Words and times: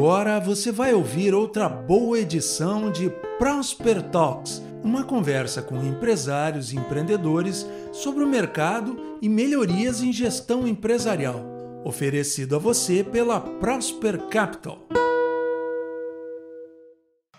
Agora 0.00 0.40
você 0.40 0.72
vai 0.72 0.94
ouvir 0.94 1.34
outra 1.34 1.68
boa 1.68 2.18
edição 2.18 2.90
de 2.90 3.10
Prosper 3.38 4.02
Talks, 4.08 4.62
uma 4.82 5.04
conversa 5.04 5.60
com 5.60 5.76
empresários 5.76 6.72
e 6.72 6.76
empreendedores 6.76 7.66
sobre 7.92 8.24
o 8.24 8.26
mercado 8.26 9.18
e 9.20 9.28
melhorias 9.28 10.00
em 10.00 10.10
gestão 10.10 10.66
empresarial, 10.66 11.42
oferecido 11.84 12.56
a 12.56 12.58
você 12.58 13.04
pela 13.04 13.42
Prosper 13.58 14.26
Capital. 14.28 14.78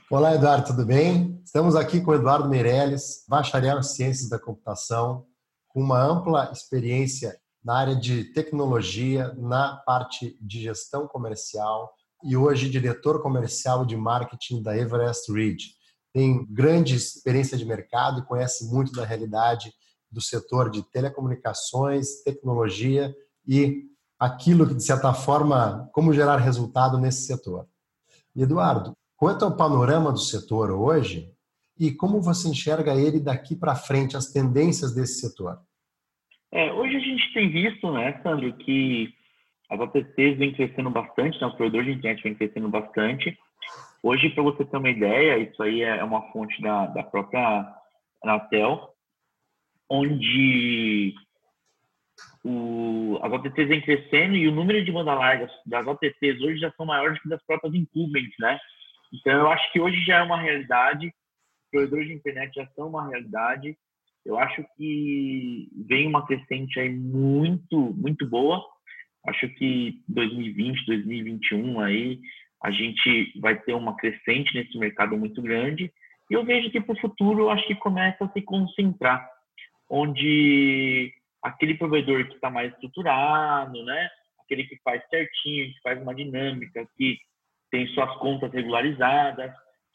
Olá, 0.07 0.35
Eduardo, 0.35 0.67
tudo 0.67 0.85
bem? 0.85 1.41
Estamos 1.43 1.75
aqui 1.75 1.99
com 1.99 2.13
Eduardo 2.13 2.47
Meirelles, 2.47 3.25
bacharel 3.27 3.79
em 3.79 3.83
Ciências 3.83 4.29
da 4.29 4.37
Computação, 4.37 5.25
com 5.67 5.81
uma 5.81 5.99
ampla 5.99 6.51
experiência 6.51 7.35
na 7.65 7.79
área 7.79 7.95
de 7.95 8.25
tecnologia, 8.25 9.33
na 9.35 9.77
parte 9.77 10.37
de 10.39 10.61
gestão 10.61 11.07
comercial, 11.07 11.91
e 12.23 12.35
hoje 12.35 12.69
diretor 12.69 13.21
comercial 13.21 13.85
de 13.85 13.95
marketing 13.95 14.61
da 14.61 14.77
Everest 14.77 15.31
Ridge. 15.31 15.73
Tem 16.13 16.45
grande 16.45 16.95
experiência 16.95 17.57
de 17.57 17.65
mercado 17.65 18.19
e 18.19 18.25
conhece 18.25 18.71
muito 18.71 18.91
da 18.91 19.05
realidade 19.05 19.71
do 20.11 20.21
setor 20.21 20.69
de 20.69 20.83
telecomunicações, 20.91 22.21
tecnologia 22.23 23.15
e 23.47 23.85
aquilo 24.19 24.67
que, 24.67 24.75
de 24.75 24.83
certa 24.83 25.13
forma, 25.13 25.89
como 25.93 26.13
gerar 26.13 26.37
resultado 26.37 26.97
nesse 26.97 27.25
setor. 27.25 27.65
Eduardo, 28.35 28.95
qual 29.15 29.31
é 29.31 29.45
o 29.45 29.55
panorama 29.55 30.11
do 30.11 30.19
setor 30.19 30.71
hoje 30.71 31.31
e 31.79 31.91
como 31.91 32.21
você 32.21 32.49
enxerga 32.49 32.93
ele 32.93 33.19
daqui 33.19 33.55
para 33.55 33.75
frente, 33.75 34.17
as 34.17 34.27
tendências 34.27 34.93
desse 34.93 35.19
setor? 35.19 35.59
É, 36.51 36.71
hoje 36.73 36.97
a 36.97 36.99
gente 36.99 37.33
tem 37.33 37.49
visto, 37.49 37.91
né, 37.91 38.19
Sandro, 38.21 38.53
que 38.57 39.13
as 39.71 39.79
OTCs 39.79 40.37
vem 40.37 40.53
crescendo 40.53 40.89
bastante, 40.89 41.39
né? 41.39 41.47
o 41.47 41.55
provedor 41.55 41.85
de 41.85 41.91
internet 41.91 42.21
vem 42.21 42.35
crescendo 42.35 42.67
bastante. 42.67 43.37
Hoje, 44.03 44.29
para 44.31 44.43
você 44.43 44.65
ter 44.65 44.75
uma 44.75 44.89
ideia, 44.89 45.37
isso 45.37 45.63
aí 45.63 45.81
é 45.81 46.03
uma 46.03 46.29
fonte 46.33 46.61
da, 46.61 46.87
da 46.87 47.03
própria 47.03 47.73
Anatel, 48.21 48.89
onde 49.89 51.15
o, 52.43 53.17
as 53.21 53.31
OTTs 53.31 53.67
vem 53.69 53.81
crescendo 53.81 54.35
e 54.35 54.45
o 54.47 54.51
número 54.51 54.83
de 54.83 54.91
banda 54.91 55.13
larga 55.13 55.49
das 55.65 55.87
OTTs 55.87 56.41
hoje 56.41 56.59
já 56.59 56.71
são 56.71 56.85
maiores 56.85 57.21
que 57.21 57.29
das 57.29 57.41
próprias 57.45 57.73
incumbents, 57.73 58.35
né? 58.39 58.59
Então, 59.13 59.33
eu 59.33 59.47
acho 59.49 59.71
que 59.71 59.79
hoje 59.79 60.03
já 60.03 60.19
é 60.19 60.23
uma 60.23 60.39
realidade, 60.39 61.13
provedores 61.71 62.07
de 62.07 62.13
internet 62.13 62.53
já 62.53 62.67
são 62.75 62.89
uma 62.89 63.07
realidade. 63.07 63.77
Eu 64.25 64.37
acho 64.37 64.65
que 64.75 65.69
vem 65.87 66.07
uma 66.07 66.25
crescente 66.27 66.77
aí 66.79 66.89
muito, 66.89 67.93
muito 67.93 68.27
boa. 68.27 68.61
Acho 69.27 69.47
que 69.49 70.01
2020, 70.07 70.85
2021 70.85 71.79
aí 71.79 72.19
a 72.61 72.71
gente 72.71 73.39
vai 73.39 73.59
ter 73.59 73.73
uma 73.73 73.95
crescente 73.95 74.53
nesse 74.53 74.77
mercado 74.77 75.17
muito 75.17 75.41
grande. 75.41 75.91
E 76.29 76.33
eu 76.33 76.45
vejo 76.45 76.71
que 76.71 76.79
para 76.79 76.93
o 76.93 76.99
futuro 76.99 77.49
acho 77.49 77.65
que 77.67 77.75
começa 77.75 78.23
a 78.23 78.29
se 78.29 78.41
concentrar, 78.41 79.27
onde 79.89 81.13
aquele 81.41 81.75
provedor 81.75 82.27
que 82.27 82.35
está 82.35 82.49
mais 82.49 82.71
estruturado, 82.73 83.83
né? 83.83 84.09
Aquele 84.39 84.63
que 84.65 84.77
faz 84.83 85.01
certinho, 85.09 85.73
que 85.73 85.81
faz 85.81 86.01
uma 86.01 86.15
dinâmica, 86.15 86.87
que 86.97 87.17
tem 87.71 87.87
suas 87.87 88.15
contas 88.17 88.51
regularizadas, 88.51 89.51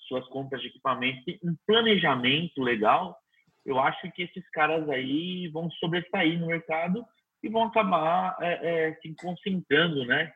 suas 0.09 0.27
contas 0.29 0.61
de 0.61 0.69
equipamento, 0.69 1.23
um 1.43 1.55
planejamento 1.67 2.63
legal, 2.63 3.17
eu 3.65 3.79
acho 3.81 4.11
que 4.13 4.23
esses 4.23 4.49
caras 4.51 4.89
aí 4.89 5.49
vão 5.49 5.71
sobressair 5.73 6.39
no 6.39 6.47
mercado 6.47 7.05
e 7.43 7.49
vão 7.49 7.65
acabar 7.65 8.37
é, 8.41 8.89
é, 8.89 8.95
se 8.97 9.15
concentrando, 9.15 10.05
né? 10.05 10.33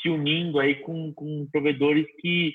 Se 0.00 0.08
unindo 0.08 0.58
aí 0.60 0.76
com, 0.76 1.12
com 1.14 1.46
provedores 1.50 2.06
que, 2.20 2.54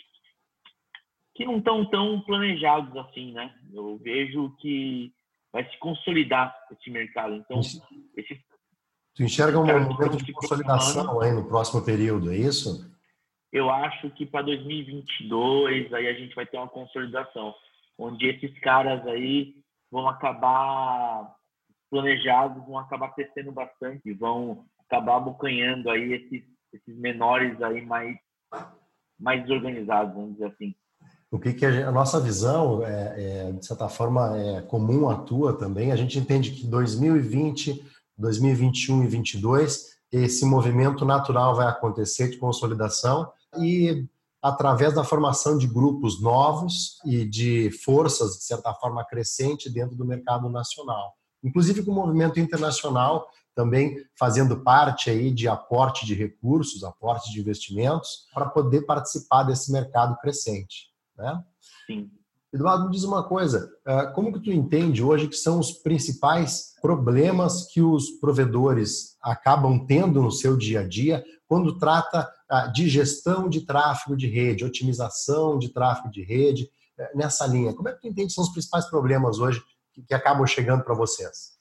que 1.35 1.45
não 1.45 1.57
estão 1.57 1.85
tão 1.89 2.21
planejados 2.21 2.95
assim, 2.97 3.33
né? 3.33 3.53
Eu 3.73 3.97
vejo 3.97 4.55
que 4.57 5.11
vai 5.51 5.69
se 5.69 5.77
consolidar 5.79 6.55
esse 6.71 6.89
mercado. 6.89 7.35
Então, 7.35 7.59
esse, 7.59 8.41
tu 9.15 9.23
enxerga 9.23 9.59
um 9.59 9.65
momento 9.65 10.23
de 10.23 10.31
consolidação 10.31 11.19
aí 11.21 11.31
no 11.31 11.47
próximo 11.47 11.83
período, 11.83 12.31
é 12.31 12.37
isso? 12.37 12.89
Eu 13.51 13.69
acho 13.69 14.09
que 14.11 14.25
para 14.25 14.43
2022 14.43 15.91
aí 15.93 16.07
a 16.07 16.13
gente 16.13 16.35
vai 16.35 16.45
ter 16.45 16.57
uma 16.57 16.67
consolidação, 16.67 17.53
onde 17.97 18.27
esses 18.27 18.57
caras 18.59 19.05
aí 19.07 19.55
vão 19.91 20.07
acabar 20.07 21.35
planejados 21.89 22.65
vão 22.65 22.77
acabar 22.77 23.09
crescendo 23.09 23.51
bastante 23.51 24.01
e 24.05 24.13
vão 24.13 24.65
acabar 24.85 25.17
abocanhando 25.17 25.89
aí 25.89 26.13
esses, 26.13 26.43
esses 26.73 26.99
menores 26.99 27.61
aí 27.61 27.85
mais, 27.85 28.17
mais 29.19 29.41
desorganizados, 29.43 30.13
vamos 30.13 30.33
dizer 30.33 30.45
assim. 30.45 30.75
O 31.31 31.39
que, 31.39 31.53
que 31.53 31.65
a, 31.65 31.89
a, 31.89 31.91
nossa 31.91 32.19
visão, 32.19 32.83
é, 32.83 33.47
é, 33.47 33.51
de 33.51 33.65
certa 33.65 33.87
forma, 33.87 34.35
é 34.37 34.61
comum 34.61 35.09
à 35.09 35.15
tua 35.15 35.57
também. 35.57 35.91
A 35.91 35.95
gente 35.95 36.17
entende 36.17 36.51
que 36.51 36.65
2020, 36.65 37.83
2021 38.17 38.95
e 38.95 39.01
2022, 39.01 39.99
esse 40.11 40.43
movimento 40.45 41.05
natural 41.05 41.55
vai 41.55 41.67
acontecer 41.67 42.29
de 42.29 42.37
consolidação 42.37 43.31
e 43.59 44.07
através 44.41 44.95
da 44.95 45.03
formação 45.03 45.57
de 45.57 45.67
grupos 45.67 46.21
novos 46.21 46.99
e 47.05 47.25
de 47.25 47.69
forças, 47.83 48.37
de 48.37 48.43
certa 48.43 48.73
forma, 48.73 49.05
crescente 49.05 49.69
dentro 49.69 49.95
do 49.95 50.05
mercado 50.05 50.49
nacional 50.49 51.18
inclusive 51.43 51.83
com 51.83 51.91
o 51.91 51.95
movimento 51.95 52.39
internacional 52.39 53.27
também 53.59 53.97
fazendo 54.17 54.61
parte 54.61 55.09
aí 55.09 55.31
de 55.31 55.45
aporte 55.47 56.05
de 56.05 56.13
recursos, 56.13 56.81
aporte 56.81 57.29
de 57.29 57.41
investimentos, 57.41 58.25
para 58.33 58.45
poder 58.45 58.83
participar 58.83 59.43
desse 59.43 59.69
mercado 59.69 60.17
crescente. 60.21 60.87
Né? 61.17 61.43
Sim. 61.85 62.09
Eduardo, 62.53 62.85
me 62.85 62.91
diz 62.91 63.03
uma 63.03 63.21
coisa, 63.21 63.69
eh, 63.85 64.05
como 64.15 64.31
que 64.31 64.39
tu 64.39 64.49
entende 64.49 65.03
hoje 65.03 65.27
que 65.27 65.35
são 65.35 65.59
os 65.59 65.71
principais 65.71 66.73
problemas 66.81 67.67
que 67.67 67.81
os 67.81 68.09
provedores 68.21 69.17
acabam 69.21 69.85
tendo 69.85 70.21
no 70.21 70.31
seu 70.31 70.55
dia 70.55 70.79
a 70.79 70.87
dia 70.87 71.23
quando 71.45 71.77
trata 71.77 72.31
ah, 72.49 72.67
de 72.67 72.87
gestão 72.87 73.49
de 73.49 73.65
tráfego 73.65 74.15
de 74.15 74.27
rede, 74.27 74.63
otimização 74.63 75.59
de 75.59 75.69
tráfego 75.69 76.09
de 76.09 76.23
rede, 76.23 76.71
eh, 76.97 77.11
nessa 77.13 77.45
linha? 77.45 77.73
Como 77.73 77.89
é 77.89 77.91
que 77.91 78.01
tu 78.01 78.07
entende 78.07 78.27
que 78.27 78.33
são 78.33 78.43
os 78.45 78.51
principais 78.51 78.89
problemas 78.89 79.37
hoje 79.37 79.61
que 80.07 80.13
acabam 80.13 80.45
chegando 80.45 80.83
para 80.83 80.95
vocês? 80.95 81.59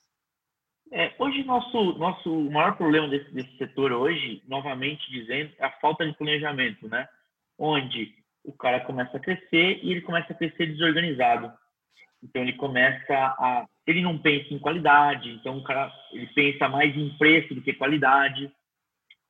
É, 0.90 1.14
hoje, 1.18 1.44
nosso, 1.44 1.98
nosso 1.98 2.50
maior 2.50 2.76
problema 2.76 3.08
desse, 3.08 3.30
desse 3.30 3.56
setor 3.58 3.92
hoje, 3.92 4.42
novamente 4.46 5.10
dizendo, 5.10 5.52
é 5.58 5.66
a 5.66 5.72
falta 5.80 6.06
de 6.06 6.16
planejamento, 6.16 6.88
né? 6.88 7.06
Onde 7.58 8.14
o 8.42 8.52
cara 8.52 8.80
começa 8.80 9.16
a 9.16 9.20
crescer 9.20 9.80
e 9.82 9.90
ele 9.90 10.00
começa 10.00 10.32
a 10.32 10.36
crescer 10.36 10.66
desorganizado. 10.66 11.52
Então, 12.22 12.42
ele 12.42 12.54
começa 12.54 13.14
a... 13.14 13.66
Ele 13.86 14.02
não 14.02 14.18
pensa 14.18 14.52
em 14.52 14.58
qualidade, 14.58 15.30
então 15.30 15.58
o 15.58 15.64
cara 15.64 15.92
ele 16.12 16.26
pensa 16.28 16.68
mais 16.68 16.94
em 16.96 17.16
preço 17.16 17.54
do 17.54 17.62
que 17.62 17.72
qualidade. 17.72 18.50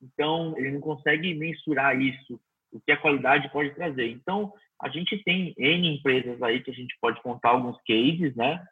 Então, 0.00 0.54
ele 0.56 0.72
não 0.72 0.80
consegue 0.80 1.34
mensurar 1.34 2.00
isso, 2.00 2.40
o 2.72 2.80
que 2.80 2.92
a 2.92 2.96
qualidade 2.96 3.50
pode 3.50 3.70
trazer. 3.74 4.08
Então, 4.10 4.52
a 4.80 4.88
gente 4.88 5.18
tem 5.24 5.54
N 5.58 5.96
empresas 5.96 6.40
aí 6.40 6.62
que 6.62 6.70
a 6.70 6.74
gente 6.74 6.96
pode 7.00 7.20
contar 7.20 7.50
alguns 7.50 7.76
cases, 7.82 8.34
né? 8.36 8.64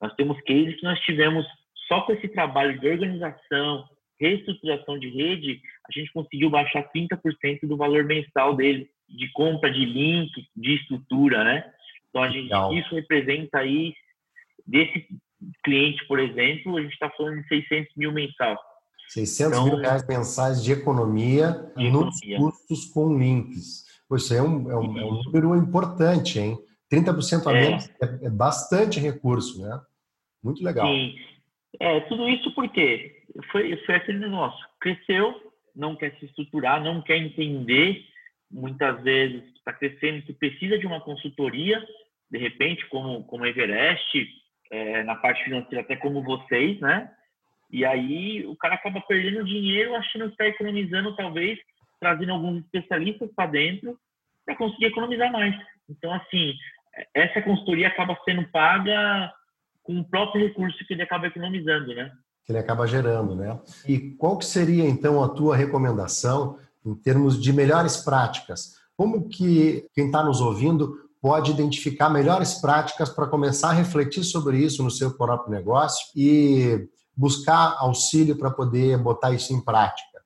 Nós 0.00 0.14
temos 0.14 0.40
cases 0.42 0.76
que 0.76 0.84
nós 0.84 0.98
tivemos 1.00 1.46
só 1.86 2.00
com 2.02 2.12
esse 2.12 2.28
trabalho 2.28 2.78
de 2.78 2.88
organização, 2.88 3.84
reestruturação 4.20 4.98
de 4.98 5.08
rede, 5.08 5.60
a 5.88 5.98
gente 5.98 6.12
conseguiu 6.12 6.50
baixar 6.50 6.88
30% 6.94 7.60
do 7.62 7.76
valor 7.76 8.04
mensal 8.04 8.54
dele, 8.54 8.88
de 9.08 9.30
compra 9.32 9.70
de 9.72 9.84
link, 9.84 10.30
de 10.54 10.74
estrutura, 10.76 11.42
né? 11.42 11.64
Então, 12.08 12.22
a 12.22 12.30
gente, 12.30 12.52
isso 12.78 12.94
representa 12.94 13.58
aí, 13.58 13.94
desse 14.66 15.06
cliente, 15.64 16.06
por 16.06 16.20
exemplo, 16.20 16.76
a 16.76 16.82
gente 16.82 16.92
está 16.92 17.08
falando 17.10 17.42
de 17.42 17.48
600 17.48 17.96
mil 17.96 18.12
mensal. 18.12 18.56
600 19.08 19.52
então, 19.52 19.64
mil 19.64 19.76
reais 19.76 20.06
mensais 20.06 20.62
de 20.62 20.72
economia 20.72 21.72
de 21.76 21.90
nos 21.90 22.22
economia. 22.22 22.38
custos 22.38 22.84
com 22.92 23.18
links. 23.18 23.84
Pois 24.08 24.30
é 24.30 24.42
um, 24.42 24.70
é 24.70 24.76
um, 24.76 24.98
é 24.98 25.04
um 25.04 25.22
número 25.24 25.56
importante, 25.56 26.38
hein? 26.38 26.58
30% 26.92 27.46
a 27.46 27.56
é. 27.56 27.60
menos 27.60 27.88
é, 28.00 28.26
é 28.26 28.30
bastante 28.30 29.00
recurso, 29.00 29.62
né? 29.62 29.80
Muito 30.42 30.62
legal. 30.62 30.86
Sim. 30.86 31.18
É, 31.78 32.00
tudo 32.00 32.28
isso 32.28 32.52
porque 32.54 33.22
foi, 33.50 33.76
foi 33.84 33.94
aquele 33.94 34.18
negócio. 34.18 34.66
Cresceu, 34.80 35.52
não 35.74 35.94
quer 35.94 36.16
se 36.18 36.26
estruturar, 36.26 36.82
não 36.82 37.00
quer 37.00 37.16
entender, 37.16 38.04
muitas 38.50 39.02
vezes 39.02 39.44
está 39.54 39.72
crescendo, 39.72 40.22
que 40.22 40.32
precisa 40.32 40.78
de 40.78 40.86
uma 40.86 41.00
consultoria, 41.00 41.82
de 42.30 42.38
repente, 42.38 42.86
como, 42.88 43.24
como 43.24 43.46
Everest, 43.46 44.28
é, 44.70 45.02
na 45.04 45.16
parte 45.16 45.44
financeira, 45.44 45.82
até 45.82 45.96
como 45.96 46.22
vocês, 46.22 46.78
né? 46.80 47.10
E 47.70 47.84
aí 47.84 48.44
o 48.46 48.56
cara 48.56 48.74
acaba 48.74 49.00
perdendo 49.00 49.44
dinheiro 49.44 49.94
achando 49.94 50.26
que 50.26 50.32
está 50.32 50.46
economizando, 50.46 51.14
talvez, 51.14 51.58
trazendo 52.00 52.32
alguns 52.32 52.64
especialistas 52.64 53.30
para 53.34 53.50
dentro 53.50 53.98
para 54.44 54.56
conseguir 54.56 54.86
economizar 54.86 55.30
mais. 55.30 55.54
Então, 55.88 56.12
assim, 56.12 56.54
essa 57.14 57.42
consultoria 57.42 57.88
acaba 57.88 58.18
sendo 58.24 58.46
paga 58.48 59.32
com 59.90 60.00
o 60.00 60.04
próprio 60.08 60.46
recurso 60.46 60.78
que 60.86 60.94
ele 60.94 61.02
acaba 61.02 61.26
economizando, 61.26 61.94
né? 61.94 62.12
Que 62.44 62.52
ele 62.52 62.58
acaba 62.58 62.86
gerando, 62.86 63.34
né? 63.34 63.58
E 63.86 63.98
qual 64.12 64.38
que 64.38 64.46
seria 64.46 64.88
então 64.88 65.22
a 65.22 65.28
tua 65.28 65.56
recomendação 65.56 66.58
em 66.84 66.94
termos 66.94 67.40
de 67.40 67.52
melhores 67.52 67.96
práticas? 67.98 68.80
como 69.00 69.30
que 69.30 69.88
quem 69.94 70.06
está 70.08 70.22
nos 70.22 70.42
ouvindo 70.42 70.94
pode 71.22 71.52
identificar 71.52 72.10
melhores 72.10 72.60
práticas 72.60 73.08
para 73.08 73.26
começar 73.26 73.70
a 73.70 73.72
refletir 73.72 74.22
sobre 74.22 74.58
isso 74.58 74.82
no 74.82 74.90
seu 74.90 75.16
próprio 75.16 75.50
negócio 75.50 76.06
e 76.14 76.86
buscar 77.16 77.76
auxílio 77.78 78.36
para 78.36 78.50
poder 78.50 78.98
botar 78.98 79.32
isso 79.32 79.54
em 79.54 79.64
prática? 79.64 80.20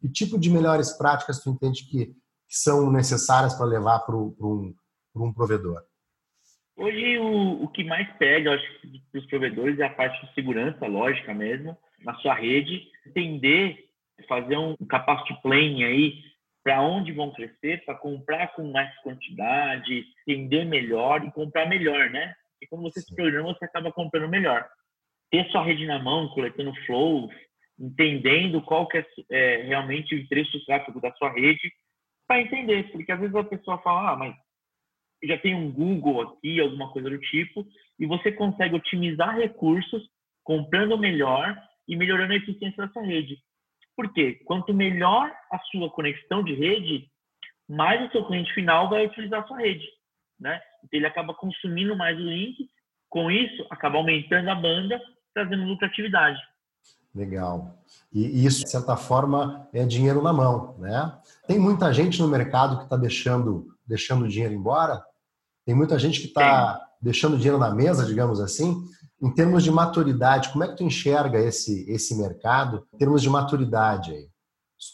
Que 0.00 0.08
tipo 0.08 0.38
de 0.38 0.48
melhores 0.48 0.92
práticas 0.92 1.40
tu 1.40 1.50
entende 1.50 1.84
que, 1.90 2.14
são 2.52 2.90
necessárias 2.90 3.54
para 3.54 3.66
levar 3.66 3.98
para 4.00 4.16
um, 4.16 4.74
um 5.16 5.32
provedor? 5.32 5.82
Hoje, 6.76 7.18
o, 7.18 7.64
o 7.64 7.68
que 7.68 7.84
mais 7.84 8.10
pega, 8.16 8.54
acho, 8.54 8.80
para 9.10 9.20
os 9.20 9.26
provedores 9.26 9.78
é 9.78 9.84
a 9.84 9.90
parte 9.90 10.24
de 10.26 10.32
segurança, 10.34 10.86
lógica 10.86 11.34
mesmo, 11.34 11.76
na 12.00 12.14
sua 12.16 12.34
rede, 12.34 12.88
entender, 13.06 13.90
fazer 14.28 14.56
um 14.56 14.76
capacity 14.88 15.34
planning 15.42 15.84
aí 15.84 16.30
para 16.62 16.82
onde 16.82 17.12
vão 17.12 17.32
crescer, 17.32 17.84
para 17.84 17.94
comprar 17.94 18.48
com 18.54 18.70
mais 18.70 18.94
quantidade, 19.02 20.04
entender 20.26 20.64
melhor 20.64 21.24
e 21.24 21.32
comprar 21.32 21.66
melhor, 21.66 22.10
né? 22.10 22.34
E 22.60 22.66
quando 22.66 22.82
você 22.82 23.00
se 23.00 23.14
programa, 23.14 23.54
você 23.54 23.64
acaba 23.64 23.90
comprando 23.90 24.28
melhor. 24.28 24.68
Ter 25.30 25.48
sua 25.50 25.62
rede 25.62 25.86
na 25.86 25.98
mão, 25.98 26.28
coletando 26.28 26.74
flows, 26.86 27.30
entendendo 27.78 28.60
qual 28.60 28.86
que 28.86 28.98
é, 28.98 29.06
é 29.30 29.62
realmente 29.62 30.14
o 30.14 30.18
interesse 30.18 30.52
do 30.52 30.64
tráfego 30.66 31.00
da 31.00 31.12
sua 31.14 31.30
rede, 31.32 31.72
para 32.28 32.42
entender, 32.42 32.90
porque 32.92 33.10
às 33.10 33.18
vezes 33.18 33.34
a 33.34 33.42
pessoa 33.42 33.78
fala, 33.78 34.12
ah, 34.12 34.16
mas 34.16 34.36
já 35.22 35.38
tem 35.38 35.54
um 35.54 35.70
Google 35.70 36.22
aqui, 36.22 36.60
alguma 36.60 36.90
coisa 36.92 37.10
do 37.10 37.18
tipo, 37.18 37.66
e 37.98 38.06
você 38.06 38.32
consegue 38.32 38.76
otimizar 38.76 39.36
recursos 39.36 40.02
comprando 40.42 40.98
melhor 40.98 41.56
e 41.86 41.96
melhorando 41.96 42.32
a 42.32 42.36
eficiência 42.36 42.86
da 42.86 42.92
sua 42.92 43.02
rede. 43.02 43.38
Por 43.96 44.12
quê? 44.12 44.40
Quanto 44.46 44.72
melhor 44.72 45.30
a 45.52 45.58
sua 45.70 45.90
conexão 45.90 46.42
de 46.42 46.54
rede, 46.54 47.10
mais 47.68 48.08
o 48.08 48.10
seu 48.10 48.24
cliente 48.26 48.52
final 48.54 48.88
vai 48.88 49.06
utilizar 49.06 49.42
a 49.42 49.46
sua 49.46 49.58
rede, 49.58 49.86
né? 50.38 50.60
Então 50.84 50.98
ele 50.98 51.06
acaba 51.06 51.34
consumindo 51.34 51.96
mais 51.96 52.18
o 52.18 52.22
link, 52.22 52.68
com 53.08 53.30
isso 53.30 53.66
acaba 53.70 53.98
aumentando 53.98 54.48
a 54.48 54.54
banda, 54.54 55.00
trazendo 55.34 55.64
lucratividade. 55.64 56.40
Legal. 57.14 57.76
E 58.12 58.44
isso, 58.46 58.64
de 58.64 58.70
certa 58.70 58.96
forma, 58.96 59.68
é 59.72 59.84
dinheiro 59.84 60.22
na 60.22 60.32
mão, 60.32 60.76
né? 60.78 61.18
Tem 61.46 61.58
muita 61.58 61.92
gente 61.92 62.20
no 62.20 62.28
mercado 62.28 62.78
que 62.78 62.84
está 62.84 62.96
deixando, 62.96 63.76
deixando 63.86 64.24
o 64.24 64.28
dinheiro 64.28 64.54
embora? 64.54 65.02
Tem 65.70 65.76
muita 65.76 66.00
gente 66.00 66.20
que 66.20 66.26
está 66.26 66.84
deixando 67.00 67.36
dinheiro 67.36 67.56
na 67.56 67.72
mesa, 67.72 68.04
digamos 68.04 68.40
assim, 68.40 68.74
em 69.22 69.32
termos 69.32 69.62
de 69.62 69.70
maturidade, 69.70 70.48
como 70.48 70.64
é 70.64 70.66
que 70.66 70.78
tu 70.78 70.82
enxerga 70.82 71.38
esse, 71.38 71.88
esse 71.88 72.20
mercado, 72.20 72.88
em 72.92 72.98
termos 72.98 73.22
de 73.22 73.30
maturidade 73.30 74.10
aí, 74.10 74.26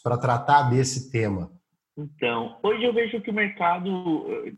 para 0.03 0.19
tratar 0.19 0.69
desse 0.69 1.11
tema? 1.11 1.49
Então, 1.97 2.59
hoje 2.61 2.83
eu 2.83 2.93
vejo 2.93 3.19
que 3.21 3.31
o 3.31 3.33
mercado, 3.33 3.89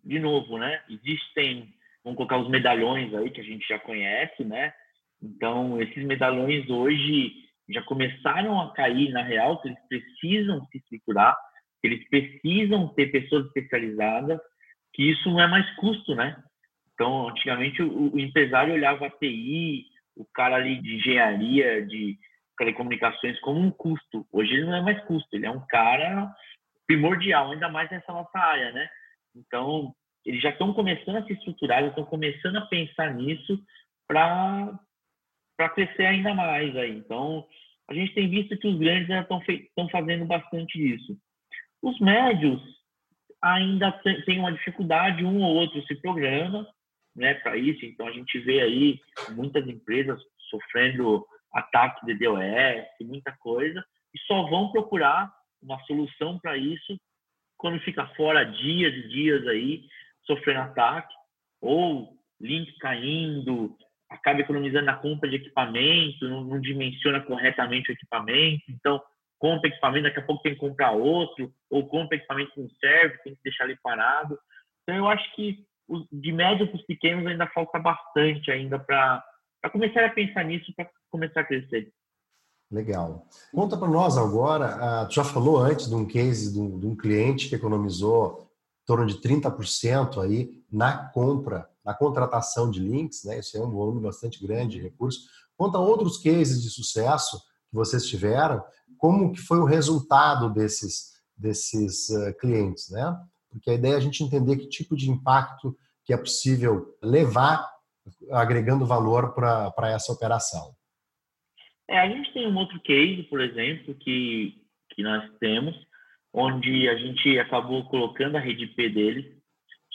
de 0.04 0.20
novo, 0.20 0.58
né? 0.58 0.82
Existem, 0.90 1.74
vamos 2.04 2.18
colocar 2.18 2.38
os 2.38 2.50
medalhões 2.50 3.14
aí 3.14 3.32
que 3.32 3.40
a 3.40 3.46
gente 3.46 3.66
já 3.66 3.80
conhece, 3.80 4.44
né? 4.44 4.74
Então, 5.24 5.82
esses 5.82 6.04
medalhões 6.04 6.70
hoje 6.70 7.32
já 7.70 7.82
começaram 7.84 8.60
a 8.60 8.74
cair 8.74 9.14
na 9.14 9.24
real, 9.24 9.62
que 9.62 9.70
eles 9.70 9.80
precisam 9.88 10.68
se 10.70 10.80
estruturar, 10.80 11.38
eles 11.82 12.06
precisam 12.10 12.90
ter 12.90 13.10
pessoas 13.10 13.46
especializadas, 13.46 14.38
que 15.00 15.12
isso 15.12 15.30
não 15.30 15.40
é 15.40 15.48
mais 15.48 15.66
custo, 15.78 16.14
né? 16.14 16.36
Então, 16.94 17.30
antigamente, 17.30 17.82
o, 17.82 18.14
o 18.14 18.20
empresário 18.20 18.74
olhava 18.74 19.08
a 19.08 19.10
TI, 19.10 19.86
o 20.14 20.26
cara 20.34 20.58
ali 20.58 20.82
de 20.82 20.98
engenharia, 20.98 21.86
de 21.86 22.20
telecomunicações, 22.58 23.40
como 23.40 23.62
um 23.62 23.72
custo. 23.72 24.28
Hoje 24.30 24.52
ele 24.52 24.66
não 24.66 24.76
é 24.76 24.82
mais 24.82 25.02
custo, 25.06 25.30
ele 25.32 25.46
é 25.46 25.52
um 25.52 25.66
cara 25.68 26.30
primordial, 26.86 27.50
ainda 27.50 27.70
mais 27.70 27.90
nessa 27.90 28.12
nossa 28.12 28.38
área, 28.38 28.74
né? 28.74 28.90
Então, 29.34 29.96
eles 30.26 30.42
já 30.42 30.50
estão 30.50 30.74
começando 30.74 31.16
a 31.16 31.24
se 31.24 31.32
estruturar, 31.32 31.82
já 31.82 31.88
estão 31.88 32.04
começando 32.04 32.58
a 32.58 32.66
pensar 32.66 33.14
nisso 33.14 33.58
para 34.06 34.78
crescer 35.76 36.08
ainda 36.08 36.34
mais 36.34 36.76
aí. 36.76 36.98
Então, 36.98 37.48
a 37.90 37.94
gente 37.94 38.14
tem 38.14 38.30
visto 38.30 38.58
que 38.58 38.68
os 38.68 38.78
grandes 38.78 39.08
já 39.08 39.22
estão 39.22 39.88
fazendo 39.90 40.26
bastante 40.26 40.78
disso. 40.78 41.18
Os 41.82 41.98
médios 42.02 42.79
ainda 43.42 43.92
têm 44.26 44.40
uma 44.40 44.52
dificuldade, 44.52 45.24
um 45.24 45.42
ou 45.42 45.56
outro 45.56 45.82
se 45.84 45.96
programa, 45.96 46.68
né, 47.16 47.34
para 47.36 47.58
isso. 47.58 47.86
Então 47.86 48.08
a 48.08 48.12
gente 48.12 48.40
vê 48.40 48.62
aí 48.62 49.00
muitas 49.32 49.68
empresas 49.68 50.20
sofrendo 50.50 51.26
ataque 51.54 52.06
de 52.06 52.14
DOS, 52.16 52.86
muita 53.02 53.36
coisa, 53.40 53.84
e 54.14 54.20
só 54.20 54.44
vão 54.50 54.72
procurar 54.72 55.32
uma 55.62 55.80
solução 55.86 56.40
para 56.40 56.58
isso 56.58 57.00
quando 57.58 57.80
fica 57.82 58.08
fora 58.16 58.46
dias 58.46 58.94
e 58.94 59.08
dias 59.10 59.46
aí 59.48 59.84
sofrendo 60.26 60.62
ataque 60.62 61.14
ou 61.62 62.18
link 62.40 62.72
caindo, 62.78 63.76
acaba 64.10 64.40
economizando 64.40 64.86
na 64.86 64.96
compra 64.96 65.30
de 65.30 65.36
equipamento, 65.36 66.28
não, 66.28 66.44
não, 66.44 66.62
dimensiona 66.62 67.20
corretamente 67.20 67.92
o 67.92 67.94
equipamento, 67.94 68.64
então 68.70 69.02
compra 69.40 69.70
equipamento, 69.70 70.04
daqui 70.04 70.20
a 70.20 70.26
pouco 70.26 70.44
tem 70.44 70.54
que 70.54 70.60
comprar 70.60 70.92
outro, 70.92 71.52
ou 71.70 71.88
compra 71.88 72.18
equipamento 72.18 72.52
com 72.54 72.70
serve, 72.80 73.18
tem 73.24 73.34
que 73.34 73.42
deixar 73.44 73.64
ali 73.64 73.78
parado. 73.82 74.38
Então 74.84 74.96
eu 74.96 75.08
acho 75.08 75.36
que 75.36 75.66
de 76.12 76.32
médio 76.32 76.68
para 76.68 76.76
os 76.76 76.86
pequenos 76.86 77.26
ainda 77.26 77.48
falta 77.48 77.80
bastante 77.80 78.52
ainda 78.52 78.78
para 78.78 79.24
começar 79.72 80.06
a 80.06 80.10
pensar 80.10 80.44
nisso, 80.44 80.72
para 80.76 80.88
começar 81.10 81.42
a 81.42 81.46
crescer. 81.46 81.92
Legal. 82.72 83.26
Conta 83.52 83.76
para 83.76 83.88
nós 83.88 84.16
agora, 84.16 85.04
uh, 85.04 85.08
tu 85.08 85.16
já 85.16 85.24
falou 85.24 85.58
antes 85.58 85.90
de 85.90 85.96
um 85.96 86.06
case 86.06 86.54
de 86.54 86.60
um, 86.60 86.96
cliente 86.96 87.50
que 87.50 87.56
economizou 87.56 88.48
em 88.84 88.86
torno 88.86 89.08
de 89.08 89.16
30% 89.16 90.24
aí 90.24 90.64
na 90.72 91.10
compra, 91.10 91.68
na 91.84 91.96
contratação 91.96 92.70
de 92.70 92.80
links, 92.80 93.24
né? 93.24 93.40
Isso 93.40 93.58
é 93.58 93.62
um 93.62 93.72
volume 93.72 94.02
bastante 94.02 94.46
grande 94.46 94.78
de 94.78 94.84
recursos. 94.84 95.28
Conta 95.58 95.80
outros 95.80 96.20
cases 96.20 96.62
de 96.62 96.70
sucesso 96.70 97.40
que 97.70 97.76
vocês 97.76 98.06
tiveram, 98.06 98.64
como 99.00 99.32
que 99.32 99.40
foi 99.40 99.58
o 99.60 99.66
resultado 99.66 100.54
desses, 100.54 101.14
desses 101.36 102.10
uh, 102.10 102.38
clientes, 102.40 102.92
né? 102.92 103.18
porque 103.50 103.72
a 103.72 103.74
ideia 103.74 103.94
é 103.94 103.98
a 103.98 104.02
gente 104.02 104.24
entender 104.24 104.58
que 104.58 104.70
tipo 104.70 104.96
de 104.96 105.10
impacto 105.10 105.76
que 106.06 106.14
é 106.14 106.18
possível 106.18 106.96
levar 107.02 107.68
agregando 108.32 108.86
valor 108.86 109.34
para 109.34 109.92
essa 109.92 110.12
operação. 110.12 110.74
É, 111.88 112.00
a 112.00 112.08
gente 112.08 112.32
tem 112.34 112.48
um 112.48 112.56
outro 112.56 112.80
case, 112.82 113.24
por 113.24 113.42
exemplo, 113.42 113.96
que, 113.96 114.56
que 114.92 115.02
nós 115.02 115.28
temos, 115.40 115.76
onde 116.34 116.88
a 116.88 116.96
gente 116.96 117.40
acabou 117.40 117.88
colocando 117.90 118.36
a 118.36 118.40
rede 118.40 118.68
P 118.68 118.90
deles, 118.90 119.26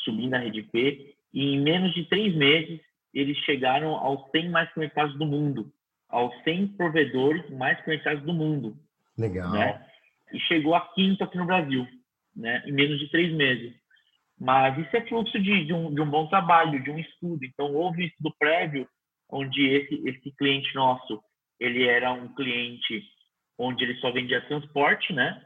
subindo 0.05 0.35
a 0.35 0.39
rede 0.39 0.63
P, 0.63 1.15
e 1.33 1.55
em 1.55 1.61
menos 1.61 1.95
de 1.95 2.05
três 2.05 2.35
meses 2.35 2.81
eles 3.13 3.37
chegaram 3.39 3.95
aos 3.95 4.29
100 4.31 4.51
mais 4.51 4.73
conectados 4.73 5.17
do 5.17 5.25
mundo, 5.25 5.73
aos 6.09 6.35
100 6.43 6.77
provedores 6.77 7.49
mais 7.51 7.81
conectados 7.85 8.25
do 8.25 8.33
mundo. 8.33 8.77
Legal. 9.17 9.53
Né? 9.53 9.87
E 10.33 10.41
chegou 10.41 10.75
a 10.75 10.93
quinto 10.95 11.23
aqui 11.23 11.37
no 11.37 11.47
Brasil 11.47 11.87
né, 12.35 12.63
em 12.67 12.73
menos 12.73 12.99
de 12.99 13.09
três 13.11 13.33
meses. 13.33 13.73
Mas 14.39 14.77
isso 14.79 14.97
é 14.97 15.07
fluxo 15.07 15.39
de, 15.41 15.65
de, 15.65 15.73
um, 15.73 15.95
de 15.95 16.01
um 16.01 16.11
bom 16.11 16.27
trabalho, 16.27 16.83
de 16.83 16.91
um 16.91 16.99
estudo. 16.99 17.45
Então, 17.45 17.73
houve 17.73 18.03
um 18.03 18.07
estudo 18.07 18.35
prévio 18.39 18.89
onde 19.31 19.67
esse, 19.69 20.03
esse 20.09 20.33
cliente 20.37 20.75
nosso, 20.75 21.23
ele 21.59 21.85
era 21.87 22.13
um 22.13 22.33
cliente 22.35 23.03
onde 23.59 23.85
ele 23.85 23.95
só 23.97 24.11
vendia 24.11 24.47
transporte, 24.47 25.13
né? 25.13 25.41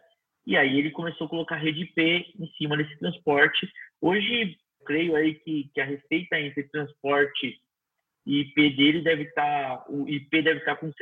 E 0.46 0.56
aí 0.56 0.78
ele 0.78 0.90
começou 0.90 1.26
a 1.26 1.30
colocar 1.30 1.56
rede 1.56 1.82
IP 1.82 2.34
em 2.38 2.46
cima 2.56 2.76
desse 2.76 2.98
transporte. 2.98 3.70
Hoje, 4.00 4.56
creio 4.86 5.14
aí 5.14 5.34
que, 5.34 5.70
que 5.74 5.80
a 5.80 5.84
receita 5.84 6.40
entre 6.40 6.62
transporte 6.70 7.60
e 8.26 8.40
IP 8.40 8.70
dele 8.70 9.02
deve 9.02 9.24
estar, 9.24 9.76
tá, 9.76 9.84
o 9.90 10.08
IP 10.08 10.42
deve 10.42 10.60
estar 10.60 10.74
tá 10.74 10.80
com 10.80 10.90
70% 10.90 10.92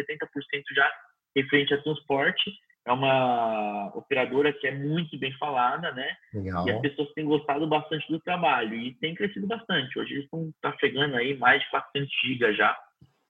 já 0.74 0.90
referente 1.36 1.74
a 1.74 1.82
transporte 1.82 2.50
é 2.86 2.92
uma 2.92 3.88
operadora 3.96 4.52
que 4.52 4.66
é 4.66 4.72
muito 4.72 5.18
bem 5.18 5.32
falada, 5.38 5.90
né? 5.92 6.16
Legal. 6.32 6.66
E 6.66 6.70
as 6.70 6.80
pessoas 6.80 7.12
têm 7.14 7.24
gostado 7.24 7.66
bastante 7.66 8.06
do 8.10 8.20
trabalho 8.20 8.74
e 8.74 8.94
tem 8.94 9.14
crescido 9.14 9.46
bastante. 9.46 9.98
Hoje 9.98 10.12
eles 10.12 10.24
estão 10.24 10.52
trafegando 10.62 11.16
aí 11.16 11.36
mais 11.36 11.60
de 11.60 11.68
400 11.70 12.08
gigas 12.24 12.56
já, 12.56 12.78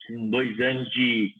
com 0.07 0.29
dois 0.29 0.61
anos 0.61 0.91
de, 0.91 1.35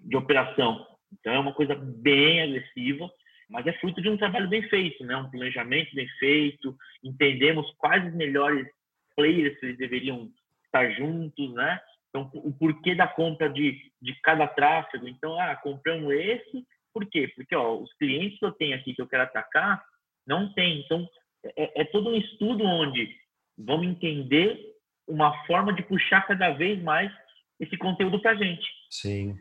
de 0.00 0.16
operação. 0.16 0.86
Então 1.12 1.34
é 1.34 1.38
uma 1.38 1.52
coisa 1.52 1.74
bem 1.74 2.42
agressiva, 2.42 3.10
mas 3.50 3.66
é 3.66 3.72
fruto 3.74 4.00
de 4.00 4.08
um 4.08 4.16
trabalho 4.16 4.48
bem 4.48 4.62
feito, 4.62 5.04
né? 5.04 5.14
Um 5.16 5.30
planejamento 5.30 5.94
bem 5.94 6.08
feito, 6.18 6.74
entendemos 7.04 7.70
quais 7.76 8.06
os 8.06 8.14
melhores 8.14 8.66
players 9.14 9.58
que 9.60 9.66
eles 9.66 9.78
deveriam 9.78 10.30
estar 10.64 10.90
juntos, 10.92 11.52
né? 11.52 11.78
Então, 12.10 12.30
o 12.34 12.52
porquê 12.52 12.94
da 12.94 13.06
compra 13.06 13.48
de, 13.48 13.80
de 14.02 14.14
cada 14.20 14.46
tráfego. 14.46 15.06
Então, 15.08 15.40
ah, 15.40 15.54
compramos 15.56 16.12
esse 16.12 16.66
por 16.92 17.06
quê? 17.06 17.30
Porque 17.36 17.54
ó, 17.54 17.76
os 17.76 17.92
clientes 17.94 18.38
que 18.38 18.44
eu 18.44 18.52
tenho 18.52 18.74
aqui 18.74 18.94
que 18.94 19.00
eu 19.00 19.06
quero 19.06 19.22
atacar 19.22 19.82
não 20.26 20.52
tem. 20.52 20.80
Então, 20.80 21.08
é, 21.56 21.82
é 21.82 21.84
todo 21.84 22.10
um 22.10 22.16
estudo 22.16 22.64
onde 22.64 23.16
vamos 23.56 23.86
entender 23.86 24.58
uma 25.06 25.32
forma 25.46 25.72
de 25.72 25.82
puxar 25.82 26.26
cada 26.26 26.50
vez 26.50 26.82
mais 26.82 27.12
esse 27.60 27.76
conteúdo 27.76 28.20
para 28.20 28.32
a 28.32 28.34
gente. 28.34 28.66
Sim. 28.90 29.36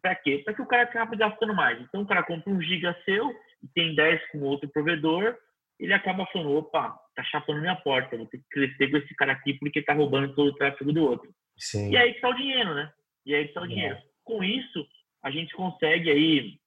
Para 0.00 0.14
quê? 0.14 0.42
Para 0.44 0.54
que 0.54 0.62
o 0.62 0.66
cara 0.66 0.82
acabe 0.84 1.16
gastando 1.16 1.54
mais. 1.54 1.80
Então, 1.80 2.02
o 2.02 2.06
cara 2.06 2.22
compra 2.22 2.50
um 2.50 2.60
giga 2.60 2.96
seu 3.04 3.30
e 3.62 3.68
tem 3.74 3.94
10 3.94 4.30
com 4.30 4.40
outro 4.40 4.68
provedor 4.68 5.36
ele 5.78 5.92
acaba 5.92 6.26
falando, 6.26 6.56
opa, 6.56 6.98
tá 7.14 7.22
chapando 7.24 7.60
minha 7.60 7.76
porta, 7.76 8.16
vou 8.16 8.26
ter 8.26 8.38
que 8.38 8.48
crescer 8.50 8.90
com 8.90 8.96
esse 8.96 9.14
cara 9.14 9.32
aqui 9.32 9.54
porque 9.54 9.82
tá 9.82 9.92
roubando 9.92 10.34
todo 10.34 10.48
o 10.48 10.54
tráfego 10.54 10.92
do 10.92 11.04
outro. 11.04 11.30
Sim. 11.58 11.90
E 11.90 11.96
aí 11.96 12.14
que 12.14 12.20
tá 12.20 12.28
o 12.28 12.34
dinheiro, 12.34 12.74
né? 12.74 12.92
E 13.24 13.34
aí 13.34 13.48
que 13.48 13.54
tá 13.54 13.62
o 13.62 13.68
dinheiro. 13.68 13.98
Com 14.24 14.42
isso, 14.42 14.86
a 15.22 15.30
gente 15.30 15.54
consegue 15.54 16.10
aí, 16.10 16.58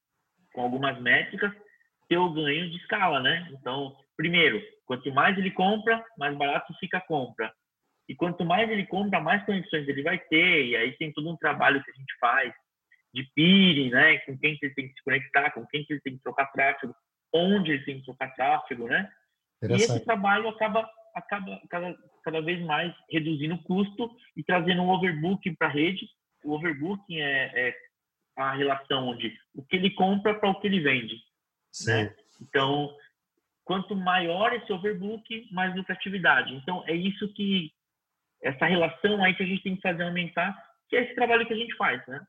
com 0.54 0.62
algumas 0.62 1.00
métricas, 1.02 1.52
ter 2.08 2.18
o 2.18 2.32
ganho 2.32 2.70
de 2.70 2.78
escala, 2.78 3.20
né? 3.20 3.48
Então, 3.52 3.96
primeiro, 4.18 4.62
quanto 4.86 5.12
mais 5.14 5.38
ele 5.38 5.52
compra, 5.52 6.04
mais 6.18 6.36
barato 6.36 6.74
fica 6.80 6.98
a 6.98 7.02
compra. 7.02 7.54
E 8.08 8.16
quanto 8.16 8.44
mais 8.44 8.70
ele 8.70 8.88
compra, 8.88 9.22
mais 9.22 9.46
conexões 9.46 9.88
ele 9.88 10.02
vai 10.02 10.18
ter. 10.18 10.66
E 10.66 10.76
aí 10.76 10.98
tem 10.98 11.14
todo 11.14 11.30
um 11.30 11.38
trabalho 11.38 11.84
que 11.84 11.92
a 11.92 11.94
gente 11.94 12.18
faz 12.20 12.52
de 13.14 13.24
peering, 13.36 13.92
né? 13.92 14.18
Com 14.20 14.38
quem 14.38 14.58
que 14.58 14.66
ele 14.66 14.74
tem 14.74 14.88
que 14.88 14.94
se 14.96 15.04
conectar, 15.04 15.52
com 15.52 15.66
quem 15.68 15.86
que 15.86 15.94
ele 15.94 16.02
tem 16.02 16.18
que 16.18 16.24
trocar 16.24 16.52
tráfego, 16.52 16.94
onde 17.34 17.72
ele 17.72 17.86
tem 17.86 18.00
que 18.00 18.06
trocar 18.06 18.34
tráfego, 18.34 18.88
né? 18.88 19.10
E 19.62 19.74
esse 19.74 20.04
trabalho 20.04 20.48
acaba, 20.48 20.90
acaba 21.20 21.62
cada, 21.70 21.96
cada 22.24 22.42
vez 22.42 22.60
mais 22.66 22.94
reduzindo 23.10 23.56
o 23.56 23.64
custo 23.64 24.10
e 24.36 24.44
trazendo 24.44 24.82
um 24.82 24.90
overbooking 24.90 25.56
para 25.56 25.68
a 25.68 25.72
rede. 25.72 26.08
O 26.44 26.54
overbooking 26.54 27.20
é, 27.20 27.70
é, 27.70 27.76
a 28.38 28.54
relação 28.54 29.10
onde 29.10 29.38
o 29.54 29.64
que 29.64 29.76
ele 29.76 29.92
compra 29.92 30.34
para 30.34 30.50
o 30.50 30.60
que 30.60 30.68
ele 30.68 30.80
vende. 30.80 31.16
Né? 31.86 32.14
Então, 32.42 32.96
quanto 33.64 33.96
maior 33.96 34.54
esse 34.54 34.72
overbooking, 34.74 35.48
mais 35.52 35.76
lucratividade. 35.76 36.56
Então, 36.56 36.84
é 36.88 36.94
isso 36.94 37.32
que, 37.34 37.72
essa 38.42 38.66
relação 38.66 39.24
aí 39.24 39.36
que 39.36 39.44
a 39.44 39.46
gente 39.46 39.64
tem 39.64 39.76
que 39.76 39.82
fazer 39.82 40.04
aumentar, 40.04 40.58
que 40.90 40.96
é 40.96 41.04
esse 41.04 41.14
trabalho 41.14 41.46
que 41.46 41.54
a 41.54 41.58
gente 41.58 41.76
faz, 41.76 42.06
né? 42.08 42.20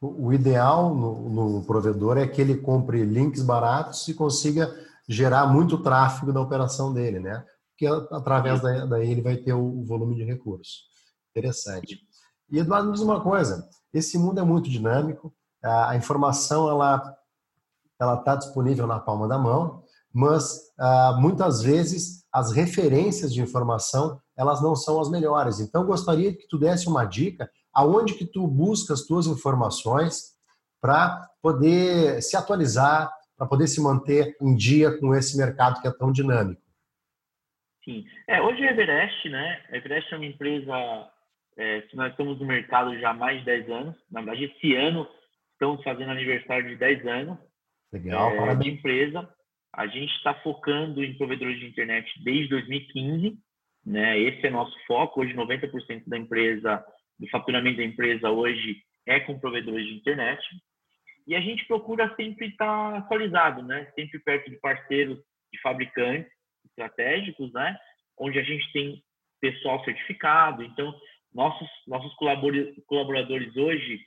O 0.00 0.32
ideal 0.32 0.94
no, 0.94 1.28
no, 1.28 1.66
provedor 1.66 2.16
é 2.16 2.26
que 2.26 2.40
ele 2.40 2.56
compre 2.56 3.04
links 3.04 3.42
baratos 3.42 4.06
e 4.08 4.14
consiga 4.14 4.66
gerar 5.08 5.46
muito 5.46 5.82
tráfego 5.82 6.32
da 6.32 6.40
operação 6.40 6.92
dele, 6.92 7.18
né? 7.18 7.44
Porque 7.78 7.86
através 8.12 8.60
daí, 8.60 9.08
ele 9.08 9.22
vai 9.22 9.36
ter 9.36 9.52
o 9.52 9.84
volume 9.84 10.16
de 10.16 10.24
recursos. 10.24 10.88
Interessante. 11.30 12.00
E 12.50 12.58
Eduardo, 12.58 12.90
diz 12.90 13.00
uma 13.00 13.20
coisa: 13.20 13.68
esse 13.94 14.18
mundo 14.18 14.40
é 14.40 14.42
muito 14.42 14.68
dinâmico, 14.68 15.32
a 15.62 15.94
informação 15.94 16.68
ela 16.68 17.14
ela 18.00 18.14
está 18.14 18.36
disponível 18.36 18.86
na 18.86 19.00
palma 19.00 19.26
da 19.26 19.36
mão, 19.36 19.82
mas 20.12 20.60
ah, 20.78 21.16
muitas 21.20 21.62
vezes 21.62 22.24
as 22.32 22.52
referências 22.52 23.34
de 23.34 23.42
informação 23.42 24.20
elas 24.36 24.62
não 24.62 24.76
são 24.76 25.00
as 25.00 25.10
melhores. 25.10 25.58
Então 25.58 25.84
gostaria 25.84 26.32
que 26.32 26.46
tu 26.46 26.58
desse 26.58 26.88
uma 26.88 27.04
dica 27.04 27.50
aonde 27.72 28.14
que 28.14 28.24
tu 28.24 28.46
busca 28.46 28.94
as 28.94 29.02
tuas 29.02 29.26
informações 29.26 30.32
para 30.80 31.28
poder 31.42 32.22
se 32.22 32.36
atualizar, 32.36 33.12
para 33.36 33.48
poder 33.48 33.66
se 33.66 33.80
manter 33.80 34.36
em 34.40 34.54
dia 34.54 34.96
com 34.98 35.12
esse 35.12 35.36
mercado 35.36 35.80
que 35.80 35.88
é 35.88 35.90
tão 35.90 36.12
dinâmico. 36.12 36.67
Sim. 37.88 38.04
É, 38.26 38.42
hoje 38.42 38.62
a 38.62 38.70
Everest, 38.70 39.30
né? 39.30 39.64
A 39.72 39.76
Everest 39.78 40.12
é 40.12 40.16
uma 40.18 40.26
empresa 40.26 41.10
é, 41.56 41.80
que 41.80 41.96
nós 41.96 42.10
estamos 42.10 42.38
no 42.38 42.44
mercado 42.44 42.98
já 43.00 43.10
há 43.10 43.14
mais 43.14 43.38
de 43.38 43.46
10 43.46 43.70
anos. 43.70 43.96
Na 44.10 44.20
verdade, 44.20 44.44
esse 44.44 44.74
ano 44.74 45.08
estamos 45.52 45.82
fazendo 45.82 46.10
aniversário 46.10 46.68
de 46.68 46.76
10 46.76 47.06
anos. 47.06 47.38
Legal, 47.90 48.30
é, 48.30 48.36
parabéns. 48.36 48.64
De 48.64 48.78
empresa. 48.78 49.34
A 49.72 49.86
gente 49.86 50.12
está 50.16 50.34
focando 50.34 51.02
em 51.02 51.16
provedores 51.16 51.58
de 51.58 51.66
internet 51.66 52.12
desde 52.22 52.50
2015. 52.50 53.38
Né? 53.86 54.18
Esse 54.18 54.48
é 54.48 54.50
nosso 54.50 54.76
foco. 54.86 55.22
Hoje, 55.22 55.32
90% 55.32 56.02
da 56.06 56.18
empresa 56.18 56.84
do 57.18 57.26
faturamento 57.30 57.78
da 57.78 57.84
empresa 57.84 58.30
hoje 58.30 58.82
é 59.06 59.18
com 59.18 59.40
provedores 59.40 59.86
de 59.86 59.94
internet. 59.94 60.46
E 61.26 61.34
a 61.34 61.40
gente 61.40 61.64
procura 61.66 62.14
sempre 62.16 62.48
estar 62.48 62.96
atualizado, 62.96 63.62
né? 63.62 63.90
Sempre 63.94 64.18
perto 64.18 64.50
de 64.50 64.56
parceiros 64.56 65.18
de 65.50 65.58
fabricantes 65.62 66.37
estratégicos, 66.78 67.52
né? 67.52 67.76
Onde 68.16 68.38
a 68.38 68.42
gente 68.42 68.70
tem 68.72 69.02
pessoal 69.40 69.84
certificado. 69.84 70.62
Então, 70.62 70.94
nossos 71.34 71.68
nossos 71.86 72.12
colaboradores 72.86 73.56
hoje, 73.56 74.00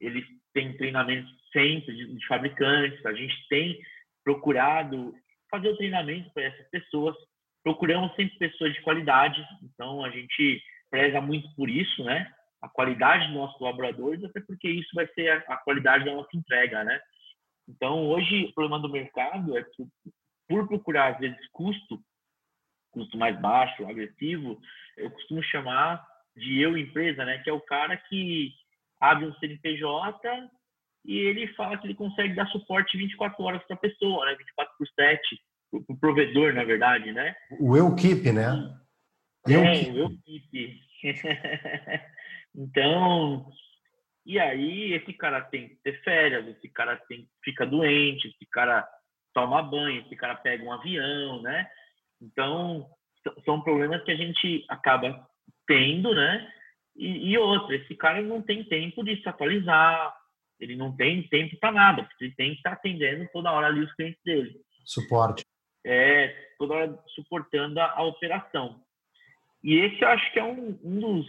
eles 0.00 0.24
têm 0.52 0.76
treinamento 0.76 1.28
sempre 1.52 1.94
de, 1.94 2.14
de 2.14 2.26
fabricantes. 2.26 3.04
A 3.06 3.12
gente 3.12 3.34
tem 3.48 3.80
procurado 4.24 5.14
fazer 5.50 5.68
o 5.68 5.76
treinamento 5.76 6.30
para 6.32 6.44
essas 6.44 6.68
pessoas. 6.70 7.16
Procuramos 7.62 8.14
sempre 8.14 8.38
pessoas 8.38 8.72
de 8.74 8.82
qualidade. 8.82 9.44
Então, 9.62 10.04
a 10.04 10.10
gente 10.10 10.62
preza 10.90 11.20
muito 11.20 11.48
por 11.54 11.68
isso, 11.68 12.04
né? 12.04 12.32
A 12.62 12.68
qualidade 12.68 13.26
dos 13.26 13.34
nossos 13.34 13.56
colaboradores, 13.58 14.24
até 14.24 14.40
porque 14.40 14.68
isso 14.68 14.90
vai 14.94 15.06
ser 15.08 15.30
a, 15.30 15.36
a 15.54 15.56
qualidade 15.58 16.04
da 16.04 16.14
nossa 16.14 16.36
entrega, 16.36 16.84
né? 16.84 17.00
Então, 17.68 18.06
hoje, 18.08 18.44
o 18.44 18.54
problema 18.54 18.80
do 18.80 18.88
mercado 18.88 19.56
é 19.58 19.62
que, 19.62 19.84
por 20.48 20.66
procurar, 20.68 21.14
às 21.14 21.18
vezes, 21.18 21.38
custo, 21.52 22.00
custo 22.90 23.16
mais 23.18 23.38
baixo, 23.40 23.86
agressivo, 23.86 24.60
eu 24.96 25.10
costumo 25.10 25.42
chamar 25.42 26.06
de 26.36 26.60
eu 26.60 26.76
empresa, 26.76 27.24
né? 27.24 27.38
Que 27.38 27.50
é 27.50 27.52
o 27.52 27.60
cara 27.60 27.96
que 27.96 28.52
abre 29.00 29.26
um 29.26 29.34
CNPJ 29.34 30.50
e 31.04 31.16
ele 31.18 31.46
fala 31.54 31.76
que 31.78 31.86
ele 31.86 31.94
consegue 31.94 32.34
dar 32.34 32.46
suporte 32.48 32.96
24 32.96 33.42
horas 33.42 33.62
para 33.64 33.76
a 33.76 33.80
pessoa, 33.80 34.26
né? 34.26 34.34
24 34.36 34.74
por 34.76 34.88
7, 34.88 35.40
para 35.70 35.94
o 35.94 35.98
provedor, 35.98 36.52
na 36.52 36.64
verdade, 36.64 37.12
né? 37.12 37.34
O 37.60 37.76
eu 37.76 37.94
keep, 37.94 38.30
né? 38.32 38.76
Eu 39.46 39.60
é, 39.60 39.82
eu 39.90 40.10
keep. 40.24 40.80
então, 42.54 43.48
e 44.24 44.40
aí 44.40 44.94
esse 44.94 45.12
cara 45.12 45.40
tem 45.42 45.68
que 45.68 45.76
ter 45.76 46.02
férias, 46.02 46.48
esse 46.48 46.68
cara 46.68 46.96
tem 47.08 47.28
fica 47.44 47.64
doente, 47.64 48.26
esse 48.26 48.46
cara 48.50 48.86
toma 49.36 49.62
banho, 49.62 50.00
esse 50.00 50.16
cara 50.16 50.34
pega 50.34 50.64
um 50.64 50.72
avião, 50.72 51.42
né? 51.42 51.68
Então, 52.22 52.88
são 53.44 53.60
problemas 53.60 54.02
que 54.02 54.10
a 54.10 54.16
gente 54.16 54.64
acaba 54.66 55.28
tendo, 55.66 56.14
né? 56.14 56.50
E, 56.96 57.32
e 57.32 57.38
outra, 57.38 57.76
esse 57.76 57.94
cara 57.94 58.22
não 58.22 58.40
tem 58.40 58.64
tempo 58.64 59.04
de 59.04 59.20
se 59.20 59.28
atualizar, 59.28 60.16
ele 60.58 60.74
não 60.74 60.96
tem 60.96 61.22
tempo 61.28 61.54
para 61.58 61.70
nada, 61.70 62.04
porque 62.04 62.24
ele 62.24 62.34
tem 62.34 62.52
que 62.52 62.56
estar 62.56 62.72
atendendo 62.72 63.28
toda 63.30 63.52
hora 63.52 63.66
ali 63.66 63.80
os 63.80 63.92
clientes 63.92 64.22
dele. 64.24 64.58
Suporte. 64.86 65.44
É, 65.84 66.28
toda 66.58 66.74
hora 66.74 66.98
suportando 67.14 67.78
a, 67.78 67.90
a 67.90 68.02
operação. 68.04 68.80
E 69.62 69.74
esse 69.74 70.00
eu 70.00 70.08
acho 70.08 70.32
que 70.32 70.38
é 70.38 70.44
um, 70.44 70.80
um 70.82 70.98
dos, 70.98 71.26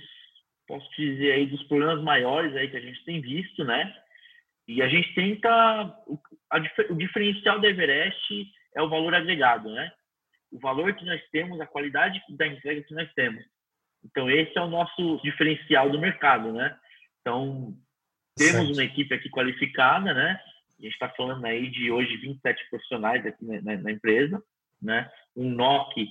posso 0.66 0.90
dizer 0.96 1.34
aí, 1.34 1.46
dos 1.46 1.64
problemas 1.64 2.02
maiores 2.02 2.56
aí 2.56 2.70
que 2.70 2.78
a 2.78 2.82
gente 2.82 3.04
tem 3.04 3.20
visto, 3.20 3.66
né? 3.66 3.94
E 4.66 4.82
a 4.82 4.88
gente 4.88 5.14
tenta, 5.14 6.02
o, 6.08 6.18
a, 6.50 6.58
o 6.90 6.96
diferencial 6.96 7.60
da 7.60 7.68
Everest 7.68 8.52
é 8.76 8.82
o 8.82 8.90
valor 8.90 9.14
agregado, 9.14 9.70
né? 9.72 9.92
O 10.52 10.60
valor 10.60 10.94
que 10.94 11.06
nós 11.06 11.22
temos, 11.32 11.60
a 11.60 11.66
qualidade 11.66 12.22
da 12.30 12.48
entrega 12.48 12.84
que 12.84 12.94
nós 12.94 13.12
temos. 13.14 13.44
Então, 14.04 14.30
esse 14.30 14.58
é 14.58 14.62
o 14.62 14.70
nosso 14.70 15.20
diferencial 15.24 15.90
do 15.90 16.00
mercado, 16.00 16.54
né? 16.54 16.78
Então, 17.22 17.74
temos 18.36 18.68
certo. 18.68 18.74
uma 18.74 18.84
equipe 18.84 19.14
aqui 19.14 19.30
qualificada, 19.30 20.14
né? 20.14 20.40
A 20.80 20.84
gente 20.84 20.94
está 20.94 21.10
falando 21.10 21.44
aí 21.46 21.70
de 21.70 21.92
hoje 21.92 22.16
27 22.18 22.70
profissionais 22.70 23.26
aqui 23.26 23.44
na, 23.44 23.62
na, 23.62 23.78
na 23.82 23.92
empresa, 23.92 24.42
né? 24.82 25.12
Um 25.36 25.50
NOC 25.50 26.08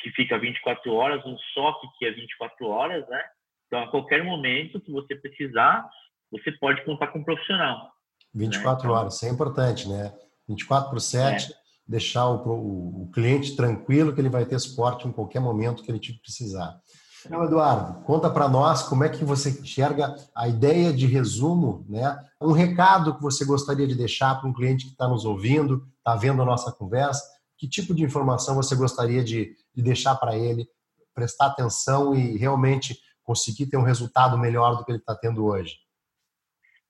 que 0.00 0.10
fica 0.10 0.38
24 0.38 0.92
horas, 0.92 1.24
um 1.24 1.38
SOC 1.38 1.80
que 1.98 2.06
é 2.06 2.10
24 2.10 2.66
horas, 2.66 3.08
né? 3.08 3.22
Então, 3.66 3.82
a 3.82 3.90
qualquer 3.90 4.24
momento 4.24 4.80
que 4.80 4.90
você 4.90 5.14
precisar, 5.14 5.88
você 6.30 6.50
pode 6.52 6.82
contar 6.84 7.08
com 7.08 7.18
um 7.20 7.24
profissional. 7.24 7.92
24 8.34 8.88
né? 8.88 8.94
horas, 8.94 9.14
isso 9.14 9.26
é 9.26 9.28
importante, 9.28 9.88
né? 9.88 10.12
24 10.48 10.90
por 10.90 11.00
7, 11.00 11.52
é. 11.52 11.54
deixar 11.86 12.26
o, 12.26 12.36
o, 12.48 13.02
o, 13.02 13.10
cliente 13.10 13.54
tranquilo 13.54 14.12
que 14.12 14.20
ele 14.20 14.28
vai 14.28 14.46
ter 14.46 14.58
suporte 14.58 15.06
em 15.06 15.12
qualquer 15.12 15.40
momento 15.40 15.82
que 15.82 15.90
ele 15.90 15.98
te 15.98 16.14
precisar. 16.14 16.80
Então, 17.26 17.44
Eduardo, 17.44 18.04
conta 18.04 18.30
para 18.30 18.48
nós 18.48 18.82
como 18.84 19.04
é 19.04 19.08
que 19.08 19.24
você 19.24 19.50
enxerga 19.50 20.14
a 20.34 20.48
ideia 20.48 20.92
de 20.92 21.06
resumo, 21.06 21.84
né? 21.88 22.18
Um 22.40 22.52
recado 22.52 23.16
que 23.16 23.22
você 23.22 23.44
gostaria 23.44 23.86
de 23.86 23.94
deixar 23.94 24.36
para 24.36 24.48
um 24.48 24.52
cliente 24.52 24.86
que 24.86 24.92
está 24.92 25.08
nos 25.08 25.24
ouvindo, 25.24 25.86
está 25.98 26.14
vendo 26.14 26.40
a 26.40 26.44
nossa 26.44 26.70
conversa, 26.70 27.22
que 27.58 27.68
tipo 27.68 27.92
de 27.92 28.04
informação 28.04 28.54
você 28.54 28.76
gostaria 28.76 29.22
de, 29.22 29.52
de 29.74 29.82
deixar 29.82 30.14
para 30.14 30.36
ele 30.36 30.66
prestar 31.12 31.46
atenção 31.46 32.14
e 32.14 32.36
realmente 32.36 32.96
conseguir 33.24 33.66
ter 33.66 33.76
um 33.76 33.82
resultado 33.82 34.38
melhor 34.38 34.76
do 34.76 34.84
que 34.84 34.92
ele 34.92 34.98
está 34.98 35.14
tendo 35.14 35.44
hoje? 35.44 35.74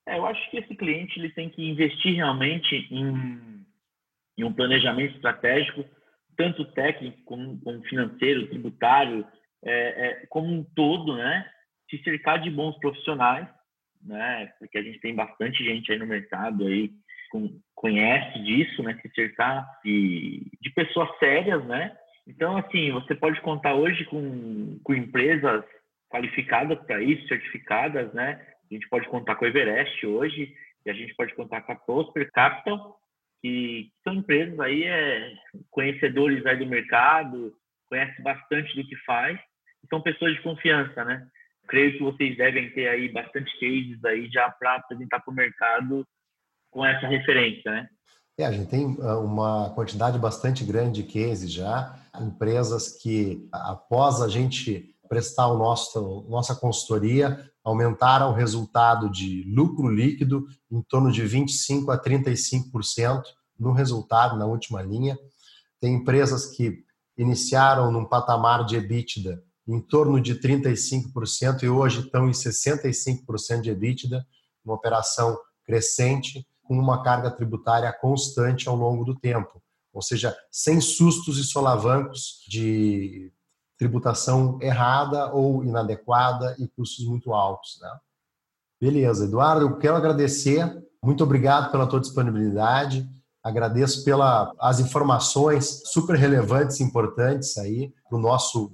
É, 0.08 0.16
eu 0.16 0.26
acho 0.26 0.50
que 0.50 0.56
esse 0.56 0.74
cliente 0.74 1.18
ele 1.18 1.28
tem 1.30 1.50
que 1.50 1.62
investir 1.62 2.14
realmente 2.14 2.88
em, 2.90 3.64
em 4.38 4.44
um 4.44 4.52
planejamento 4.52 5.14
estratégico, 5.14 5.84
tanto 6.34 6.64
técnico 6.72 7.22
como, 7.24 7.60
como 7.60 7.82
financeiro, 7.82 8.48
tributário, 8.48 9.26
é, 9.62 10.06
é, 10.06 10.26
como 10.28 10.46
um 10.50 10.64
todo, 10.64 11.14
né? 11.14 11.46
Se 11.90 12.02
cercar 12.02 12.40
de 12.40 12.50
bons 12.50 12.78
profissionais, 12.78 13.46
né? 14.02 14.50
Porque 14.58 14.78
a 14.78 14.82
gente 14.82 14.98
tem 15.00 15.14
bastante 15.14 15.62
gente 15.62 15.92
aí 15.92 15.98
no 15.98 16.06
mercado 16.06 16.66
aí 16.66 16.90
com, 17.30 17.60
conhece 17.74 18.38
disso, 18.42 18.82
né? 18.82 18.98
Se 19.02 19.10
cercar 19.10 19.68
de, 19.84 20.50
de 20.60 20.70
pessoas 20.70 21.10
sérias, 21.18 21.62
né? 21.66 21.94
Então, 22.26 22.56
assim, 22.56 22.92
você 22.92 23.14
pode 23.14 23.40
contar 23.42 23.74
hoje 23.74 24.04
com, 24.06 24.78
com 24.82 24.94
empresas 24.94 25.64
qualificadas 26.08 26.78
para 26.86 27.02
isso, 27.02 27.28
certificadas, 27.28 28.12
né? 28.14 28.40
A 28.70 28.75
gente 28.75 28.88
pode 28.88 29.08
contar 29.08 29.37
com 29.37 29.44
a 29.44 29.48
Everest 29.48 30.06
hoje, 30.06 30.54
e 30.84 30.90
a 30.90 30.94
gente 30.94 31.14
pode 31.14 31.34
contar 31.34 31.62
com 31.62 31.72
a 31.72 31.76
Prosper 31.76 32.30
Capital, 32.32 32.98
que 33.40 33.90
são 34.02 34.14
empresas 34.14 34.58
aí, 34.60 34.84
é, 34.84 35.32
conhecedores 35.70 36.44
aí 36.44 36.56
do 36.56 36.66
mercado, 36.66 37.54
conhecem 37.88 38.22
bastante 38.22 38.75
do 38.75 38.87
que 38.87 38.96
faz, 39.04 39.38
são 39.88 40.02
pessoas 40.02 40.34
de 40.34 40.42
confiança, 40.42 41.04
né? 41.04 41.26
Creio 41.68 41.92
que 41.92 42.02
vocês 42.02 42.37
devem 42.37 42.70
ter 42.72 42.88
aí 42.88 43.10
bastante 43.10 43.52
cases 43.58 44.04
aí 44.04 44.28
já 44.30 44.50
para 44.50 44.76
apresentar 44.76 45.20
para 45.20 45.32
o 45.32 45.34
mercado 45.34 46.06
com 46.70 46.84
essa 46.84 47.06
referência, 47.06 47.70
né? 47.70 47.88
É, 48.38 48.46
a 48.46 48.52
gente 48.52 48.70
tem 48.70 48.96
ah, 49.02 49.18
uma 49.18 49.75
quantidade 49.75 50.18
bastante 50.18 50.64
grande 50.64 51.02
de 51.02 51.12
cases 51.12 51.52
já, 51.52 51.98
empresas 52.20 53.00
que 53.02 53.48
após 53.52 54.22
a 54.22 54.28
gente 54.28 54.94
prestar 55.08 55.48
o 55.48 55.58
nosso 55.58 56.25
nossa 56.28 56.54
consultoria 56.54 57.50
aumentaram 57.68 58.30
o 58.30 58.34
resultado 58.34 59.10
de 59.10 59.44
lucro 59.44 59.88
líquido 59.88 60.46
em 60.70 60.80
torno 60.82 61.12
de 61.12 61.22
25 61.22 61.90
a 61.90 62.02
35% 62.02 63.22
no 63.58 63.72
resultado 63.72 64.38
na 64.38 64.46
última 64.46 64.82
linha. 64.82 65.18
Tem 65.80 65.94
empresas 65.94 66.46
que 66.46 66.82
iniciaram 67.16 67.92
num 67.92 68.04
patamar 68.04 68.64
de 68.64 68.76
EBITDA 68.76 69.42
em 69.66 69.80
torno 69.80 70.18
de 70.18 70.34
35% 70.37 71.62
e 71.62 71.68
hoje 71.68 72.00
estão 72.00 72.26
em 72.26 72.32
65% 72.32 73.60
de 73.60 73.70
EBITDA, 73.70 74.26
uma 74.64 74.75
operação 74.75 75.38
crescente 75.62 76.46
com 76.62 76.78
uma 76.78 77.02
carga 77.02 77.30
tributária 77.30 77.92
constante 77.92 78.66
ao 78.66 78.76
longo 78.76 79.04
do 79.04 79.14
tempo, 79.14 79.62
ou 79.92 80.00
seja, 80.00 80.34
sem 80.50 80.80
sustos 80.80 81.38
e 81.38 81.44
solavancos 81.44 82.42
de 82.48 83.30
tributação 83.78 84.58
errada 84.61 85.32
ou 85.32 85.64
inadequada 85.64 86.56
e 86.58 86.66
custos 86.68 87.06
muito 87.06 87.32
altos. 87.32 87.78
Né? 87.80 87.90
Beleza, 88.80 89.25
Eduardo, 89.25 89.66
eu 89.66 89.76
quero 89.78 89.97
agradecer, 89.97 90.66
muito 91.02 91.23
obrigado 91.23 91.70
pela 91.70 91.87
tua 91.87 92.00
disponibilidade, 92.00 93.08
agradeço 93.42 94.04
pelas 94.04 94.80
informações 94.80 95.82
super 95.87 96.16
relevantes 96.16 96.80
e 96.80 96.82
importantes 96.82 97.56
aí 97.56 97.94
para 98.08 98.18
o 98.18 98.20
nosso 98.20 98.73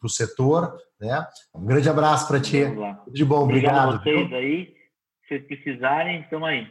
para 0.00 0.06
o 0.06 0.08
setor, 0.08 0.74
né? 0.98 1.26
Um 1.54 1.66
grande 1.66 1.90
abraço 1.90 2.26
para 2.26 2.40
ti. 2.40 2.64
De 3.12 3.22
bom, 3.22 3.42
obrigado. 3.42 3.96
Obrigado 3.96 4.00
a 4.00 4.02
vocês 4.02 4.32
aí. 4.32 4.74
Se 5.28 5.28
vocês 5.28 5.46
precisarem, 5.46 6.22
estamos 6.22 6.48
aí. 6.48 6.66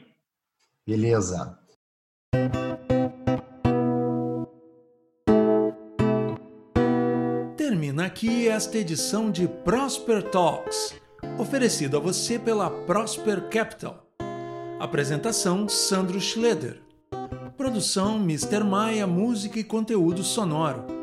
Beleza. 0.86 1.63
Termina 7.94 8.08
aqui 8.08 8.48
esta 8.48 8.80
edição 8.80 9.30
de 9.30 9.48
Prosper 9.48 10.24
Talks, 10.24 10.96
oferecido 11.38 11.96
a 11.96 12.00
você 12.00 12.40
pela 12.40 12.68
Prosper 12.68 13.48
Capital. 13.50 14.10
Apresentação 14.80 15.70
Sandro 15.70 16.20
Schleder. 16.20 16.82
Produção 17.56 18.16
Mr. 18.16 18.64
Maia 18.64 19.06
Música 19.06 19.60
e 19.60 19.64
Conteúdo 19.64 20.24
Sonoro. 20.24 21.03